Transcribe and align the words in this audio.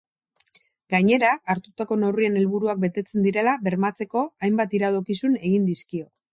Gainera, 0.93 1.33
hartutako 1.53 1.97
neurrien 2.05 2.39
helburuak 2.41 2.81
betetzen 2.87 3.29
direla 3.29 3.55
bermatzeko 3.69 4.27
hainbat 4.49 4.77
iradokizun 4.81 5.41
egin 5.51 5.73
dizkio. 5.73 6.13